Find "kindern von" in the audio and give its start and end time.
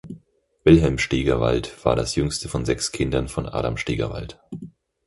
2.91-3.47